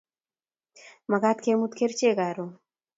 Mekat 1.11 1.39
kemut 1.45 1.73
kerchek 1.79 2.13
karon 2.19 2.51